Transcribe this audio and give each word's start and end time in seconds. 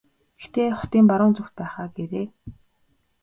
Гэхдээ 0.39 0.67
хотын 0.79 1.03
баруун 1.09 1.33
зүгт 1.37 1.53
байх 1.57 1.73
аа 1.81 1.87
гээрэй. 1.95 2.27